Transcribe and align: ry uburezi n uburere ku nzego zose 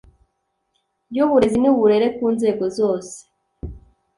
ry 1.09 1.17
uburezi 1.25 1.57
n 1.59 1.65
uburere 1.71 2.07
ku 2.15 2.25
nzego 2.35 2.65
zose 2.77 3.15